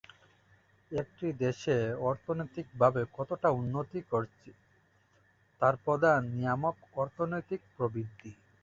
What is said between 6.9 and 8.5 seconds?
অর্থনৈতিক প্রবৃদ্ধি।